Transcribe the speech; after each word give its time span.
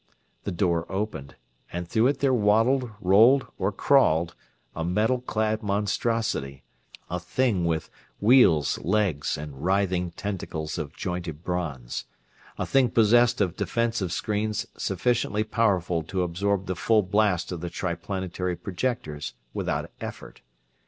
The 0.45 0.51
door 0.51 0.91
opened, 0.91 1.35
and 1.71 1.87
through 1.87 2.07
it 2.07 2.21
there 2.21 2.33
waddled, 2.33 2.89
rolled, 2.99 3.45
or 3.59 3.71
crawled 3.71 4.33
a 4.75 4.83
metal 4.83 5.21
clad 5.21 5.61
monstrosity 5.61 6.63
a 7.07 7.19
thing 7.19 7.65
with 7.65 7.91
wheels, 8.19 8.79
legs, 8.79 9.37
and 9.37 9.63
writhing 9.63 10.09
tentacles 10.13 10.79
of 10.79 10.93
jointed 10.95 11.43
bronze; 11.43 12.05
a 12.57 12.65
thing 12.65 12.89
possessed 12.89 13.41
of 13.41 13.55
defensive 13.55 14.11
screens 14.11 14.65
sufficiently 14.75 15.43
powerful 15.43 16.01
to 16.01 16.23
absorb 16.23 16.65
the 16.65 16.75
full 16.75 17.03
blast 17.03 17.51
of 17.51 17.61
the 17.61 17.69
Triplanetary 17.69 18.55
projectors 18.55 19.35
without 19.53 19.91
effort. 20.01 20.41